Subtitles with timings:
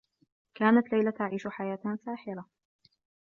[0.55, 2.45] كانت ليلى تعيش حياة ساحرة.